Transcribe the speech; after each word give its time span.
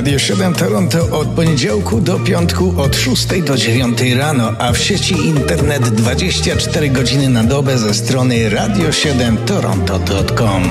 Radio 0.00 0.18
7 0.18 0.54
Toronto 0.54 1.18
od 1.18 1.28
poniedziałku 1.28 2.00
do 2.00 2.18
piątku 2.18 2.74
od 2.76 2.96
6 2.96 3.42
do 3.42 3.56
9 3.56 4.00
rano, 4.18 4.52
a 4.58 4.72
w 4.72 4.78
sieci 4.78 5.26
internet 5.26 5.88
24 5.88 6.90
godziny 6.90 7.28
na 7.28 7.44
dobę 7.44 7.78
ze 7.78 7.94
strony 7.94 8.50
radio7toronto.com. 8.50 10.62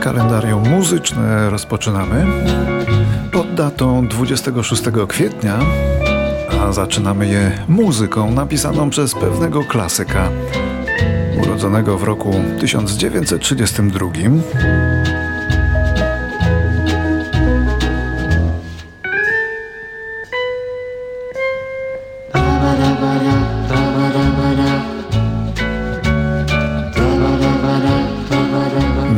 Kalendarium 0.00 0.68
muzyczne 0.68 1.50
rozpoczynamy 1.50 2.26
pod 3.32 3.54
datą 3.54 4.08
26 4.08 4.82
kwietnia 5.08 5.58
a 6.62 6.72
zaczynamy 6.72 7.26
je 7.26 7.58
muzyką 7.68 8.30
napisaną 8.30 8.90
przez 8.90 9.14
pewnego 9.14 9.64
klasyka, 9.64 10.28
urodzonego 11.42 11.98
w 11.98 12.02
roku 12.02 12.34
1932. 12.60 14.06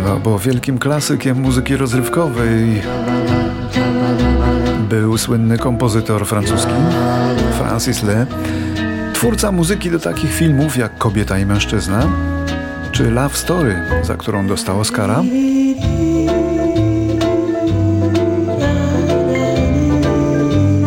No 0.05 0.21
bo 0.25 0.39
wielkim 0.39 0.79
klasykiem 0.79 1.41
muzyki 1.41 1.77
rozrywkowej 1.77 2.83
był 5.01 5.19
słynny 5.19 5.59
kompozytor 5.59 6.27
francuski 6.27 6.73
Francis 7.59 8.03
Le, 8.03 8.27
twórca 9.13 9.53
muzyki 9.53 9.91
do 9.91 9.99
takich 9.99 10.33
filmów 10.33 10.77
jak 10.77 10.99
Kobieta 10.99 11.39
i 11.39 11.47
mężczyzna 11.47 12.03
czy 12.93 13.11
Love 13.11 13.37
Story, 13.37 13.77
za 14.03 14.17
którą 14.17 14.47
dostał 14.47 14.81
Oscara. 14.81 15.23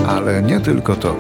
Ale 0.08 0.44
nie 0.44 0.60
tylko 0.60 0.96
to. 0.96 1.16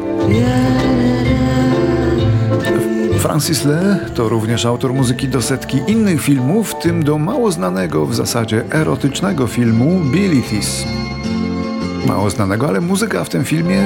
Francis 3.19 3.65
Le 3.65 3.99
to 4.15 4.29
również 4.29 4.65
autor 4.65 4.93
muzyki 4.93 5.27
do 5.27 5.41
setki 5.41 5.77
innych 5.87 6.21
filmów, 6.21 6.71
w 6.71 6.79
tym 6.79 7.03
do 7.03 7.17
mało 7.17 7.51
znanego 7.51 8.05
w 8.05 8.15
zasadzie 8.15 8.63
erotycznego 8.71 9.47
filmu 9.47 10.01
Billy 10.11 10.41
Thies 10.41 11.06
mało 12.07 12.29
znanego, 12.29 12.67
ale 12.67 12.81
muzyka 12.81 13.23
w 13.23 13.29
tym 13.29 13.45
filmie 13.45 13.83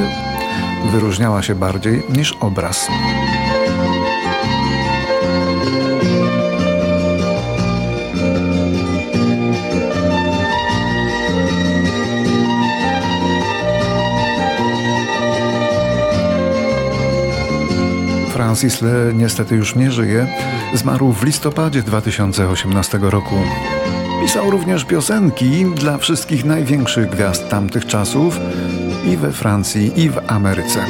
wyróżniała 0.91 1.41
się 1.41 1.55
bardziej 1.55 2.03
niż 2.09 2.37
obraz. 2.39 2.87
Francis 18.33 18.81
Le 18.81 19.13
niestety 19.13 19.55
już 19.55 19.75
nie 19.75 19.91
żyje. 19.91 20.27
Zmarł 20.73 21.11
w 21.11 21.23
listopadzie 21.23 21.83
2018 21.83 22.99
roku. 23.01 23.35
Pisał 24.21 24.49
również 24.49 24.85
piosenki 24.85 25.65
dla 25.65 25.97
wszystkich 25.97 26.45
największych 26.45 27.09
gwiazd 27.09 27.49
tamtych 27.49 27.85
czasów 27.85 28.39
i 29.05 29.17
we 29.17 29.31
Francji, 29.31 30.01
i 30.01 30.09
w 30.09 30.19
Ameryce. 30.27 30.85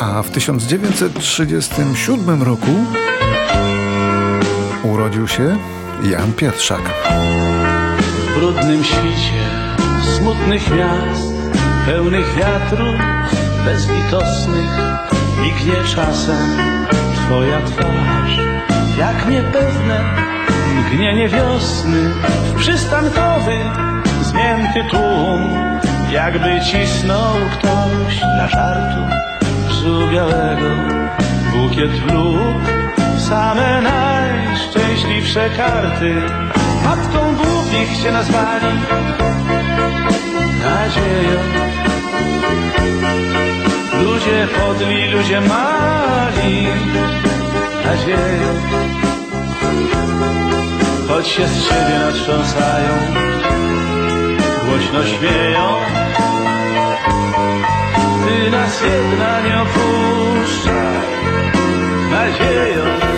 A 0.00 0.22
w 0.22 0.30
1937 0.30 2.42
roku 2.42 2.70
urodził 4.82 5.28
się 5.28 5.56
Jan 6.02 6.32
Pietrzak. 6.32 6.82
W 8.10 8.34
brudnym 8.38 8.84
świcie 8.84 9.44
smutnych 10.16 10.70
miast, 10.70 11.32
pełnych 11.86 12.34
wiatru, 12.34 12.86
bezlitosnych 13.64 14.70
Mignie 15.40 15.76
czasem 15.94 16.56
twoja 17.16 17.60
twarz. 17.60 18.38
Jak 18.98 19.28
niepewne 19.28 20.04
mgnienie 20.74 21.28
wiosny 21.28 22.10
W 22.44 22.54
przystankowy 22.54 23.56
zmięty 24.22 24.84
tłum. 24.90 25.50
Jakby 26.10 26.60
cisnął 26.60 27.34
ktoś 27.52 28.18
dla 28.18 28.48
żartu 28.48 29.00
Psu 29.68 30.08
białego. 30.12 30.70
Bukiet 31.52 32.12
lub 32.12 32.80
Same 33.18 33.82
najszczęśliwsze 33.82 35.50
karty. 35.56 36.14
Matką 36.84 37.18
głupich 37.34 38.02
cię 38.02 38.12
nazwali. 38.12 38.66
Nadzieją 40.62 41.89
Ludzie 44.40 44.54
podli, 44.54 45.10
ludzie 45.10 45.40
mali 45.40 46.66
nadzieją 47.84 48.52
Choć 51.08 51.28
się 51.28 51.46
z 51.46 51.64
siebie 51.64 51.98
natrząsają 52.06 52.88
Głośno 54.64 55.04
śmieją. 55.04 55.60
Ty 58.26 58.50
nas 58.50 58.82
jedna 58.82 59.40
nie 59.40 59.62
opuszcza 59.62 60.82
Nadzieją 62.10 63.09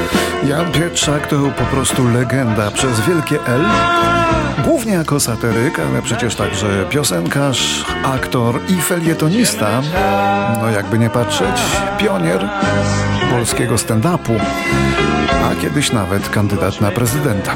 Jan 0.48 0.72
Pietrzak 0.72 1.26
to 1.26 1.36
po 1.36 1.64
prostu 1.64 2.08
legenda 2.08 2.70
przez 2.70 3.00
wielkie 3.00 3.46
L. 3.46 3.64
Głównie 4.64 4.92
jako 4.92 5.20
satyryk, 5.20 5.78
ale 5.78 6.02
przecież 6.02 6.34
także 6.34 6.86
piosenkarz, 6.90 7.84
aktor 8.04 8.60
i 8.68 8.82
felietonista. 8.82 9.82
No 10.60 10.70
jakby 10.70 10.98
nie 10.98 11.10
patrzeć, 11.10 11.56
pionier 11.98 12.48
polskiego 13.30 13.74
stand-upu, 13.74 14.40
a 15.44 15.60
kiedyś 15.62 15.92
nawet 15.92 16.28
kandydat 16.28 16.80
na 16.80 16.90
prezydenta. 16.90 17.54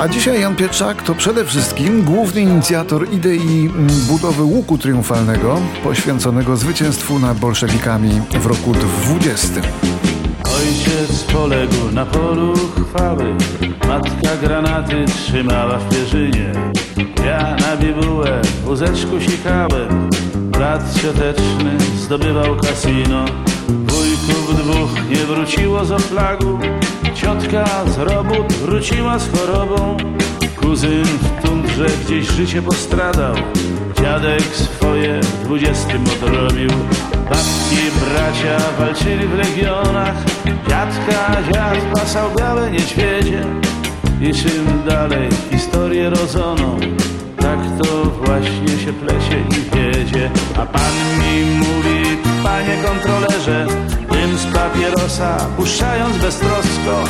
A 0.00 0.08
dzisiaj 0.08 0.40
Jan 0.40 0.56
Pietrzak 0.56 1.02
to 1.02 1.14
przede 1.14 1.44
wszystkim 1.44 2.02
główny 2.02 2.40
inicjator 2.40 3.12
idei 3.12 3.70
budowy 4.08 4.42
łuku 4.42 4.78
triumfalnego 4.78 5.60
poświęconego 5.84 6.56
zwycięstwu 6.56 7.18
nad 7.18 7.38
bolszewikami 7.38 8.20
w 8.30 8.46
roku 8.46 8.72
20. 8.72 9.48
Ojciec 10.86 11.24
poległ 11.24 11.92
na 11.92 12.06
polu 12.06 12.54
chwały. 12.54 13.34
Matka 13.88 14.36
granaty 14.42 15.04
trzymała 15.04 15.78
w 15.78 15.88
pierzynie. 15.88 16.52
Ja 17.26 17.56
na 17.56 17.76
bibułę 17.76 18.42
w 18.64 18.68
łóżeczku 18.68 19.20
sikałem. 19.20 20.10
Brat 20.34 20.94
cioteczny 21.02 21.78
zdobywał 21.96 22.56
kasino. 22.56 23.24
Wujków 23.68 24.56
dwóch 24.56 25.08
nie 25.10 25.16
wróciło 25.16 25.84
z 25.84 25.92
oflagu 25.92 26.58
Ciotka 27.14 27.84
z 27.86 27.98
robót 27.98 28.52
wróciła 28.52 29.18
z 29.18 29.32
chorobą. 29.32 29.96
Kuzyn 30.60 31.04
w 31.04 31.46
tundrze 31.46 31.86
gdzieś 32.04 32.30
życie 32.30 32.62
postradał. 32.62 33.34
Dziadek 34.00 34.42
swoje 34.42 35.20
w 35.20 35.44
dwudziestym 35.44 36.04
odrobił 36.24 36.70
Babki, 37.30 37.82
bracia 38.00 38.58
walczyli 38.78 39.26
w 39.26 39.34
legionach. 39.34 40.16
Dziadka, 40.68 41.36
dziad 41.52 41.78
pasał 41.94 42.30
białe 42.38 42.70
niedźwiedzie. 42.70 43.44
I 44.20 44.34
czym 44.34 44.84
dalej 44.88 45.28
historię 45.50 46.10
rodzoną 46.10 46.78
Tak 47.40 47.58
to 47.82 48.04
właśnie 48.04 48.78
się 48.78 48.92
plesie 48.92 49.40
i 49.50 49.76
wiedzie. 49.76 50.30
A 50.56 50.66
pan 50.66 50.92
mi 51.18 51.58
mówi, 51.58 52.16
panie 52.42 52.76
kontrolerze 52.84 53.66
Dym 54.12 54.38
z 54.38 54.46
papierosa 54.46 55.36
puszczając 55.56 56.16
beztrosko 56.16 57.04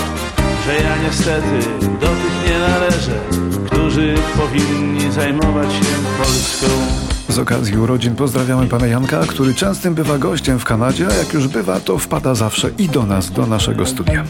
Że 0.67 0.75
ja 0.75 0.97
niestety 1.05 1.59
do 2.01 2.07
tych 2.07 2.51
nie 2.51 2.59
należę 2.59 3.21
Którzy 3.67 4.15
powinni 4.37 5.13
zajmować 5.13 5.73
się 5.73 5.85
Polską 6.19 7.06
z 7.37 7.39
okazji 7.39 7.79
urodzin 7.79 8.15
pozdrawiamy 8.15 8.67
pana 8.67 8.87
Janka, 8.87 9.21
który 9.21 9.55
częstym 9.55 9.95
bywa 9.95 10.19
gościem 10.19 10.59
w 10.59 10.65
Kanadzie, 10.65 11.07
a 11.09 11.15
jak 11.15 11.33
już 11.33 11.49
bywa, 11.49 11.81
to 11.81 11.99
wpada 11.99 12.35
zawsze 12.35 12.71
i 12.79 12.89
do 12.89 13.07
nas, 13.07 13.31
do 13.31 13.47
naszego 13.47 13.87
studia. 13.87 14.25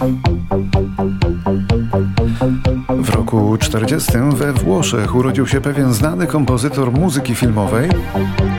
W 2.99 3.11
roku 3.11 3.57
40 3.59 4.13
we 4.35 4.53
Włoszech 4.53 5.15
urodził 5.15 5.47
się 5.47 5.61
pewien 5.61 5.93
znany 5.93 6.27
kompozytor 6.27 6.93
muzyki 6.93 7.35
filmowej. 7.35 7.91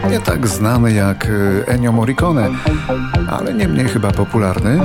Nie 0.09 0.19
tak 0.19 0.47
znany 0.47 0.93
jak 0.93 1.25
e, 1.25 1.67
Ennio 1.67 1.91
Morricone, 1.91 2.49
ale 3.29 3.53
nie 3.53 3.67
mniej 3.67 3.87
chyba 3.87 4.11
popularny. 4.11 4.79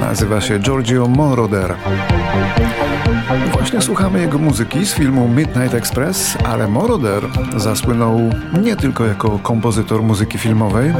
Nazywa 0.00 0.40
się 0.40 0.58
Giorgio 0.58 1.08
Moroder. 1.08 1.74
Właśnie 3.52 3.82
słuchamy 3.82 4.20
jego 4.20 4.38
muzyki 4.38 4.86
z 4.86 4.94
filmu 4.94 5.28
Midnight 5.28 5.74
Express, 5.74 6.38
ale 6.44 6.68
Moroder 6.68 7.22
zasłynął 7.56 8.20
nie 8.62 8.76
tylko 8.76 9.06
jako 9.06 9.38
kompozytor 9.38 10.02
muzyki 10.02 10.38
filmowej, 10.38 10.92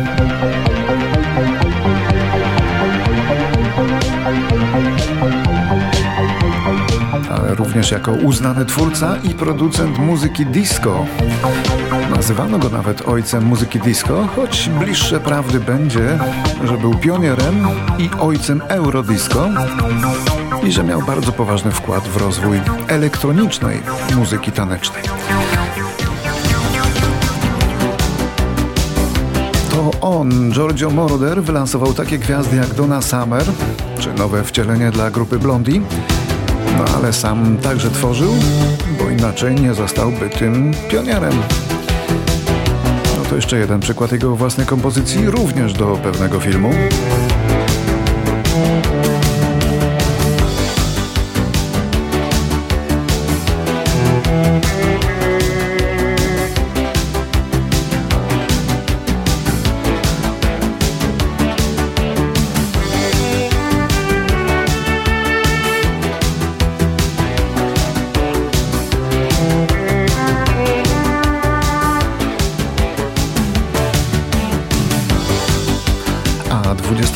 ale 7.30 7.54
również 7.54 7.90
jako 7.90 8.12
uznany 8.12 8.64
twórca 8.64 9.16
i 9.16 9.28
producent 9.28 9.98
muzyki 9.98 10.46
disco. 10.46 11.06
Nazywano 12.16 12.58
go 12.58 12.68
nawet 12.68 13.08
ojcem 13.08 13.44
muzyki 13.44 13.80
disco, 13.80 14.28
choć 14.36 14.70
bliższe 14.78 15.20
prawdy 15.20 15.60
będzie, 15.60 16.18
że 16.64 16.78
był 16.78 16.94
pionierem 16.94 17.68
i 17.98 18.10
ojcem 18.20 18.62
eurodisco 18.68 19.48
i 20.64 20.72
że 20.72 20.84
miał 20.84 21.02
bardzo 21.02 21.32
poważny 21.32 21.70
wkład 21.70 22.08
w 22.08 22.16
rozwój 22.16 22.60
elektronicznej 22.88 23.82
muzyki 24.16 24.52
tanecznej. 24.52 25.02
To 29.70 29.90
on, 30.00 30.52
Giorgio 30.52 30.90
Moroder, 30.90 31.42
wylansował 31.42 31.94
takie 31.94 32.18
gwiazdy 32.18 32.56
jak 32.56 32.74
Donna 32.74 33.02
Summer, 33.02 33.44
czy 33.98 34.14
nowe 34.14 34.44
wcielenie 34.44 34.90
dla 34.90 35.10
grupy 35.10 35.38
Blondie, 35.38 35.80
no 36.78 36.84
ale 36.96 37.12
sam 37.12 37.58
także 37.58 37.90
tworzył, 37.90 38.34
bo 38.98 39.10
inaczej 39.10 39.54
nie 39.54 39.74
zostałby 39.74 40.30
tym 40.30 40.74
pionierem. 40.90 41.34
No 43.18 43.30
to 43.30 43.36
jeszcze 43.36 43.58
jeden 43.58 43.80
przykład 43.80 44.12
jego 44.12 44.36
własnej 44.36 44.66
kompozycji, 44.66 45.30
również 45.30 45.72
do 45.72 45.86
pewnego 45.86 46.40
filmu. 46.40 46.70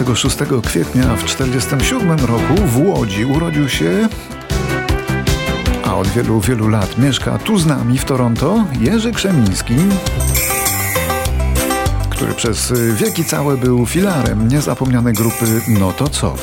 26 0.09 0.37
kwietnia 0.67 1.17
w 1.17 1.25
1947 1.25 2.27
roku 2.27 2.55
w 2.67 2.87
Łodzi 2.87 3.25
urodził 3.25 3.69
się, 3.69 4.09
a 5.85 5.97
od 5.97 6.09
wielu, 6.09 6.41
wielu 6.41 6.69
lat 6.69 6.99
mieszka 6.99 7.39
tu 7.39 7.59
z 7.59 7.67
nami 7.67 7.99
w 7.99 8.05
Toronto, 8.05 8.65
Jerzy 8.81 9.13
Krzemiński, 9.13 9.75
który 12.11 12.35
przez 12.35 12.73
wieki 12.95 13.25
całe 13.25 13.57
był 13.57 13.87
filarem 13.87 14.49
niezapomnianej 14.49 15.15
grupy 15.15 15.47
No 15.69 15.93
to 15.93 16.09
co. 16.09 16.35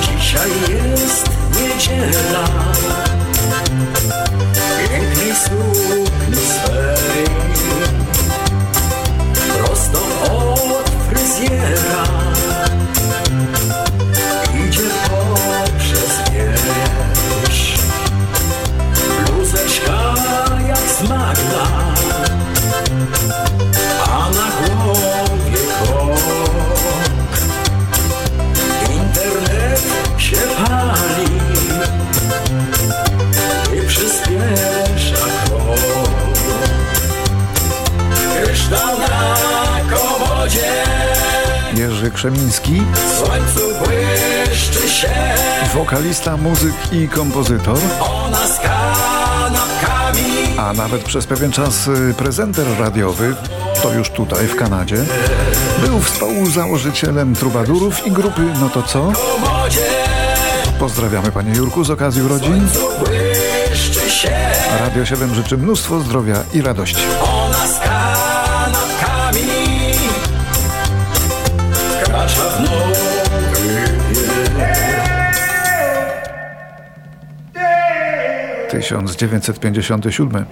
Dzisiaj 0.00 0.50
jest 0.70 1.30
niedziela 1.52 2.57
Krzemiński, 42.18 42.82
w 42.92 43.18
słońcu 43.18 43.60
błyszczy 43.84 44.88
się, 44.88 45.10
wokalista, 45.74 46.36
muzyk 46.36 46.74
i 46.92 47.08
kompozytor, 47.08 47.78
a 50.58 50.72
nawet 50.72 51.04
przez 51.04 51.26
pewien 51.26 51.52
czas 51.52 51.88
y, 51.88 52.14
prezenter 52.16 52.66
radiowy, 52.78 53.34
to 53.82 53.92
już 53.92 54.10
tutaj 54.10 54.46
w 54.46 54.56
Kanadzie, 54.56 55.04
był 55.86 56.00
współzałożycielem 56.00 57.34
Trubadurów 57.34 58.06
i 58.06 58.10
grupy 58.10 58.42
No 58.60 58.68
to 58.68 58.82
co? 58.82 59.12
Pozdrawiamy 60.78 61.32
panie 61.32 61.54
Jurku 61.54 61.84
z 61.84 61.90
okazji 61.90 62.22
urodzin. 62.22 62.68
Radio 64.80 65.06
7 65.06 65.34
życzy 65.34 65.58
mnóstwo 65.58 66.00
zdrowia 66.00 66.44
i 66.54 66.62
radości. 66.62 67.02
1957. 78.78 80.44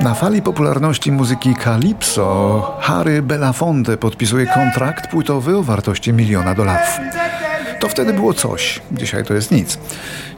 Na 0.00 0.14
fali 0.14 0.42
popularności 0.42 1.12
muzyki 1.12 1.54
Calypso 1.64 2.78
Harry 2.80 3.22
Belafonte 3.22 3.96
podpisuje 3.96 4.46
kontrakt 4.46 5.10
płytowy 5.10 5.56
o 5.56 5.62
wartości 5.62 6.12
miliona 6.12 6.54
dolarów. 6.54 7.00
To 7.80 7.88
wtedy 7.88 8.12
było 8.12 8.34
coś, 8.34 8.80
dzisiaj 8.92 9.24
to 9.24 9.34
jest 9.34 9.50
nic. 9.50 9.78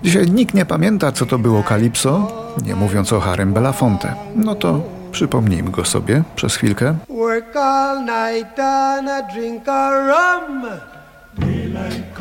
Dzisiaj 0.03 0.31
nikt 0.31 0.55
nie 0.55 0.67
pamięta, 0.67 1.13
co 1.13 1.27
to 1.27 1.39
było 1.39 1.63
Calypso, 1.63 2.33
nie 2.65 2.77
mówiąc 2.77 3.13
o 3.13 3.21
Harrym 3.21 3.53
Belafonte. 3.53 4.15
No 4.37 4.55
to 4.55 4.81
przypomnijmy 5.13 5.71
go 5.71 5.85
sobie 5.85 6.23
przez 6.37 6.57
chwilkę. 6.57 6.95
Work 7.09 7.57
all 7.57 8.01
night 8.01 8.59
and 8.59 9.09
a 9.09 9.23
drink 9.33 9.69
a 9.69 9.91
rum. 9.91 10.63
Stack 11.93 12.12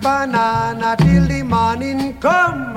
banana 0.00 0.96
till 0.98 1.26
the 1.26 1.42
morning 1.42 2.16
come. 2.18 2.74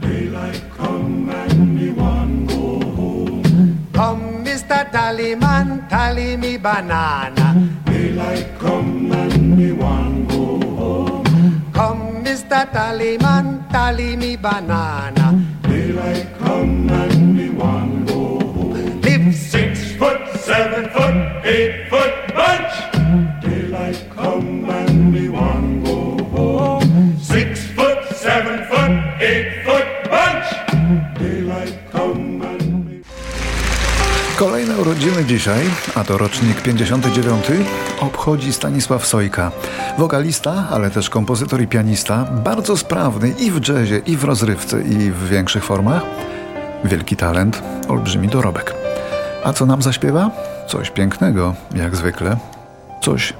Daylight 0.00 0.62
come 0.76 1.30
and 1.30 1.74
me 1.76 1.90
one 1.90 2.46
go 2.46 2.80
home. 2.96 3.88
Come, 3.92 4.44
Mr. 4.44 4.90
Tallyman, 4.90 5.88
tally 5.88 6.36
me 6.36 6.56
banana. 6.56 7.46
Daylight 7.86 8.58
come 8.58 9.12
and 9.12 9.56
me 9.56 9.72
one 9.72 10.26
go 10.26 10.60
home. 10.76 11.72
Come, 11.72 12.24
Mr. 12.24 12.66
Tallyman, 12.72 13.70
tally 13.70 14.16
me 14.16 14.36
banana. 14.36 15.26
Daylight 15.62 16.26
come 16.38 16.90
and 16.90 17.36
me 17.36 17.50
one 17.50 18.04
go 18.06 18.40
home. 18.40 19.00
Live 19.02 19.34
six 19.34 19.92
foot, 19.92 20.20
seven 20.36 20.88
foot, 20.90 21.46
eight 21.46 21.88
foot. 21.88 22.17
Dzisiaj, 35.38 35.70
a 35.94 36.04
to 36.04 36.18
rocznik 36.18 36.62
59, 36.62 37.44
obchodzi 38.00 38.52
Stanisław 38.52 39.06
Sojka. 39.06 39.50
Wokalista, 39.98 40.66
ale 40.70 40.90
też 40.90 41.10
kompozytor 41.10 41.62
i 41.62 41.66
pianista, 41.66 42.24
bardzo 42.44 42.76
sprawny 42.76 43.34
i 43.38 43.50
w 43.50 43.68
jazzie, 43.68 44.00
i 44.06 44.16
w 44.16 44.24
rozrywce, 44.24 44.82
i 44.82 45.10
w 45.10 45.28
większych 45.28 45.64
formach. 45.64 46.02
Wielki 46.84 47.16
talent, 47.16 47.62
olbrzymi 47.88 48.28
dorobek. 48.28 48.74
A 49.44 49.52
co 49.52 49.66
nam 49.66 49.82
zaśpiewa? 49.82 50.30
Coś 50.68 50.90
pięknego, 50.90 51.54
jak 51.74 51.96
zwykle. 51.96 52.36
Coś 53.02 53.32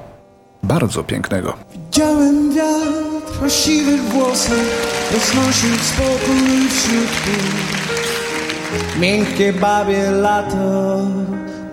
bardzo 0.62 1.05
pięknego. 1.05 1.55
Widziałem 1.73 2.55
wiatr 2.55 3.52
siwych 3.52 4.02
włosach 4.02 4.59
Roznosił 5.12 5.75
spokój 5.78 6.69
wśród 6.69 7.09
Miękkie 9.00 9.52
babie 9.52 10.11
lato 10.11 10.59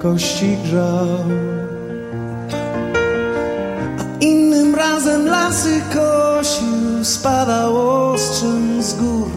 kości 0.05 0.57
grzał 0.63 1.07
A 3.99 4.23
innym 4.23 4.75
razem 4.75 5.25
lasy 5.25 5.81
kosił 5.93 7.03
Spadał 7.03 7.77
ostrzem 8.11 8.83
z 8.83 8.93
gór. 8.93 9.29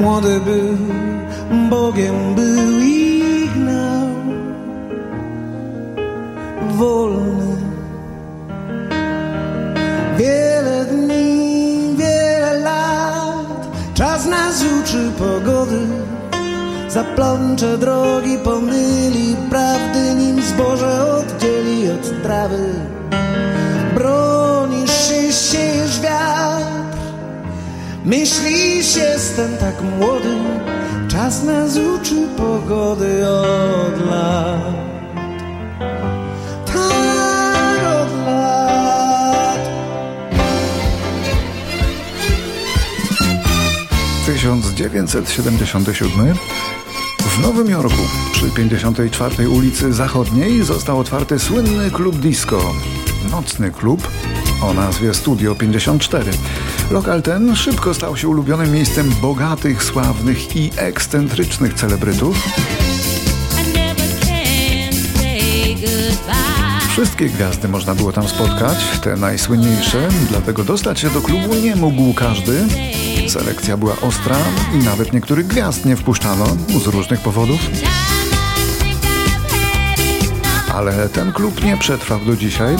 Młody 0.00 0.40
był, 0.40 0.76
Bogiem 1.70 2.34
był 2.34 2.80
i 2.80 3.48
gnał. 3.54 4.08
Wolny. 6.70 7.56
Wiele 10.16 10.84
dni, 10.84 11.94
wiele 11.96 12.58
lat, 12.58 13.68
czas 13.94 14.26
nas 14.26 14.64
uczy 14.80 15.10
pogody. 15.18 15.86
Zaplącze 16.90 17.78
drogi, 17.78 18.38
pomyli 18.38 19.36
prawdy, 19.50 20.14
nim 20.14 20.42
zboże 20.42 21.14
oddzieli 21.14 21.90
od 21.90 22.22
trawy. 22.22 22.74
Bronisz 23.94 25.08
się, 25.08 25.32
siejesz 25.32 26.00
wiatr, 26.00 26.98
myślisz, 28.04 28.96
jestem 28.96 29.56
tak 29.56 29.74
młody. 29.98 30.36
Czas 31.08 31.42
nas 31.42 31.76
uczy 31.76 32.28
pogody 32.36 33.28
od 33.28 34.10
lat. 34.10 34.89
1977 44.88 46.36
w 47.18 47.42
Nowym 47.42 47.70
Jorku 47.70 48.02
przy 48.32 48.50
54 48.50 49.48
ulicy 49.48 49.92
Zachodniej 49.92 50.62
został 50.62 50.98
otwarty 50.98 51.38
słynny 51.38 51.90
klub 51.90 52.16
disco. 52.16 52.74
Nocny 53.30 53.70
klub 53.70 54.08
o 54.62 54.74
nazwie 54.74 55.14
Studio 55.14 55.54
54. 55.54 56.30
Lokal 56.90 57.22
ten 57.22 57.56
szybko 57.56 57.94
stał 57.94 58.16
się 58.16 58.28
ulubionym 58.28 58.72
miejscem 58.72 59.10
bogatych, 59.22 59.84
sławnych 59.84 60.56
i 60.56 60.70
ekscentrycznych 60.76 61.74
celebrytów. 61.74 62.36
Wszystkie 66.90 67.26
gwiazdy 67.26 67.68
można 67.68 67.94
było 67.94 68.12
tam 68.12 68.28
spotkać, 68.28 68.78
te 69.02 69.16
najsłynniejsze, 69.16 70.08
dlatego 70.28 70.64
dostać 70.64 71.00
się 71.00 71.10
do 71.10 71.20
klubu 71.20 71.54
nie 71.54 71.76
mógł 71.76 72.14
każdy. 72.14 72.66
Selekcja 73.30 73.76
była 73.76 73.96
ostra 74.00 74.36
i 74.74 74.76
nawet 74.76 75.12
niektórych 75.12 75.46
gwiazd 75.46 75.84
nie 75.84 75.96
wpuszczano 75.96 76.46
z 76.84 76.86
różnych 76.86 77.20
powodów. 77.20 77.60
Ale 80.74 81.08
ten 81.08 81.32
klub 81.32 81.64
nie 81.64 81.76
przetrwał 81.76 82.20
do 82.20 82.36
dzisiaj, 82.36 82.76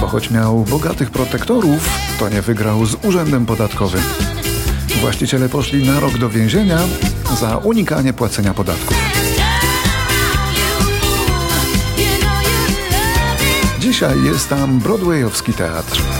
bo 0.00 0.06
choć 0.06 0.30
miał 0.30 0.64
bogatych 0.64 1.10
protektorów, 1.10 1.88
to 2.18 2.28
nie 2.28 2.42
wygrał 2.42 2.86
z 2.86 3.04
urzędem 3.04 3.46
podatkowym. 3.46 4.02
Właściciele 5.00 5.48
poszli 5.48 5.86
na 5.86 6.00
rok 6.00 6.18
do 6.18 6.30
więzienia 6.30 6.78
za 7.40 7.56
unikanie 7.56 8.12
płacenia 8.12 8.54
podatków. 8.54 8.96
Dzisiaj 13.80 14.22
jest 14.24 14.48
tam 14.48 14.78
broadwayowski 14.78 15.52
teatr. 15.52 16.17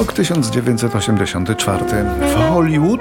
Rok 0.00 0.12
1984 0.12 1.84
w 2.20 2.34
Hollywood, 2.48 3.00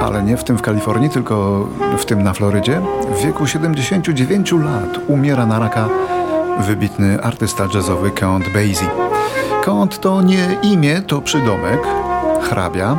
ale 0.00 0.22
nie 0.22 0.36
w 0.36 0.44
tym 0.44 0.58
w 0.58 0.62
Kalifornii, 0.62 1.10
tylko 1.10 1.66
w 1.98 2.04
tym 2.04 2.22
na 2.22 2.32
Florydzie, 2.32 2.80
w 3.16 3.24
wieku 3.24 3.46
79 3.46 4.52
lat 4.52 4.98
umiera 5.08 5.46
na 5.46 5.58
raka 5.58 5.88
wybitny 6.60 7.22
artysta 7.22 7.68
jazzowy 7.74 8.10
Count 8.10 8.44
Basie. 8.44 8.86
Count 9.64 10.00
to 10.00 10.22
nie 10.22 10.58
imię, 10.62 11.02
to 11.02 11.20
przydomek, 11.20 11.80
hrabia, 12.42 12.98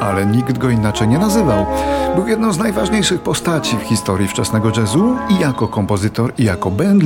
ale 0.00 0.26
nikt 0.26 0.58
go 0.58 0.70
inaczej 0.70 1.08
nie 1.08 1.18
nazywał. 1.18 1.66
Był 2.14 2.28
jedną 2.28 2.52
z 2.52 2.58
najważniejszych 2.58 3.20
postaci 3.20 3.76
w 3.76 3.82
historii 3.82 4.28
wczesnego 4.28 4.70
jazzu 4.76 5.16
i 5.28 5.38
jako 5.38 5.68
kompozytor, 5.68 6.32
i 6.38 6.44
jako 6.44 6.70
band 6.70 7.02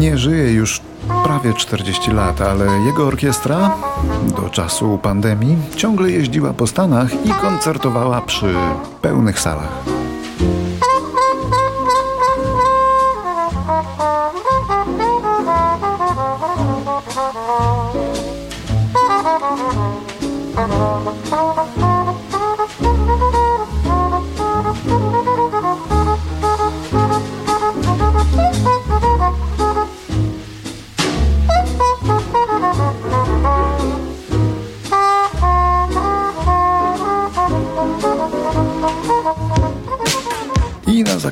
Nie 0.00 0.18
żyje 0.18 0.52
już 0.52 0.80
prawie 1.24 1.54
40 1.54 2.10
lat, 2.10 2.40
ale 2.40 2.66
jego 2.86 3.06
orkiestra 3.06 3.76
do 4.36 4.50
czasu 4.50 4.98
pandemii 5.02 5.56
ciągle 5.76 6.10
jeździła 6.10 6.52
po 6.52 6.66
Stanach 6.66 7.26
i 7.26 7.30
koncertowała 7.30 8.20
przy 8.20 8.54
pełnych 9.02 9.40
salach. 9.40 9.84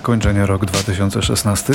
Zakończenie 0.08 0.46
rok 0.46 0.66
2016. 0.66 1.72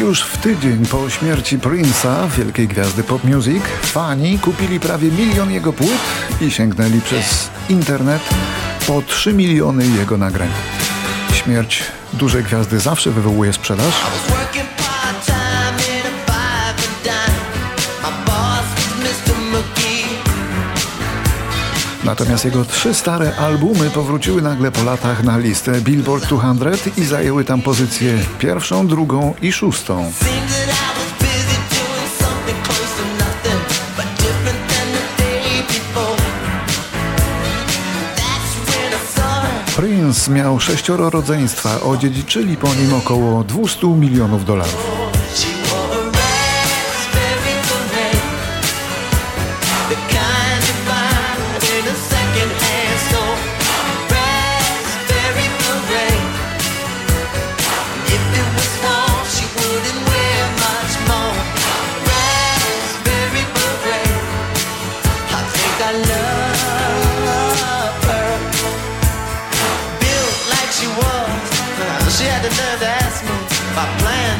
Już 0.00 0.22
w 0.22 0.38
tydzień 0.38 0.86
po 0.86 1.10
śmierci 1.10 1.58
Prince'a, 1.58 2.28
wielkiej 2.28 2.68
gwiazdy 2.68 3.02
pop 3.02 3.24
music, 3.24 3.62
fani 3.82 4.38
kupili 4.38 4.80
prawie 4.80 5.10
milion 5.10 5.50
jego 5.50 5.72
płyt 5.72 6.00
i 6.40 6.50
sięgnęli 6.50 7.00
przez 7.00 7.50
internet 7.68 8.22
po 8.86 9.02
3 9.02 9.32
miliony 9.32 9.86
jego 9.86 10.18
nagrań. 10.18 10.48
Śmierć 11.32 11.82
dużej 12.12 12.44
gwiazdy 12.44 12.80
zawsze 12.80 13.10
wywołuje 13.10 13.52
sprzedaż. 13.52 13.94
Natomiast 22.04 22.44
jego 22.44 22.64
trzy 22.64 22.94
stare 22.94 23.36
albumy 23.36 23.90
powróciły 23.90 24.42
nagle 24.42 24.72
po 24.72 24.82
latach 24.82 25.24
na 25.24 25.38
listę 25.38 25.80
Billboard 25.80 26.24
200 26.24 26.90
i 26.96 27.04
zajęły 27.04 27.44
tam 27.44 27.62
pozycję 27.62 28.18
pierwszą, 28.38 28.86
drugą 28.86 29.34
i 29.42 29.52
szóstą. 29.52 30.12
Prince 39.76 40.28
miał 40.28 40.60
sześcioro 40.60 41.10
rodzeństwa, 41.10 41.80
odziedziczyli 41.80 42.56
po 42.56 42.74
nim 42.74 42.94
około 42.94 43.44
200 43.44 43.86
milionów 43.86 44.44
dolarów. 44.44 45.01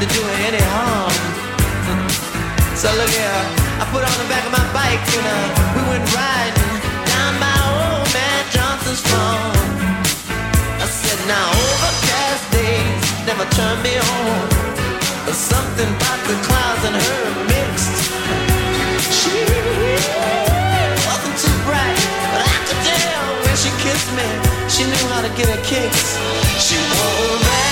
To 0.02 0.14
do 0.18 0.23
her 0.26 0.38
any 0.50 0.64
harm. 0.75 1.14
So 2.75 2.90
look 2.99 3.06
here, 3.14 3.42
I 3.78 3.87
put 3.94 4.02
on 4.02 4.16
the 4.18 4.26
back 4.26 4.42
of 4.42 4.50
my 4.50 4.66
bike 4.75 4.99
and 4.99 5.26
uh, 5.30 5.47
we 5.78 5.82
went 5.87 6.02
riding 6.11 6.75
down 7.06 7.32
my 7.38 7.54
old 7.71 8.06
man 8.11 8.42
Johnson's 8.50 8.99
farm. 8.99 9.54
I 10.82 10.87
said, 10.90 11.18
now 11.30 11.47
overcast 11.54 12.50
days 12.50 13.02
never 13.30 13.47
turn 13.54 13.78
me 13.87 13.94
on. 13.94 14.42
But 15.23 15.38
something 15.38 15.87
about 15.87 16.21
the 16.26 16.35
clouds 16.50 16.82
and 16.82 16.97
her 16.99 17.23
mixed. 17.47 18.02
She 19.06 19.38
wasn't 21.06 21.37
too 21.38 21.56
bright, 21.62 22.02
but 22.35 22.42
I 22.42 22.56
could 22.66 22.82
when 23.47 23.54
she 23.54 23.71
kissed 23.78 24.11
me. 24.18 24.26
She 24.66 24.82
knew 24.82 25.04
how 25.14 25.23
to 25.23 25.30
get 25.38 25.47
her 25.47 25.62
kicks. 25.62 26.18
She 26.59 26.75
wore 26.90 27.72